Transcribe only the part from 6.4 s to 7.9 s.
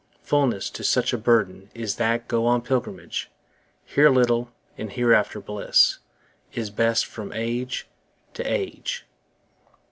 Is best from age